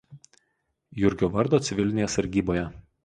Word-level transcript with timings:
Jurgio 1.01 1.29
vardo 1.35 1.59
civilinėje 1.69 2.09
sargyboje. 2.15 2.65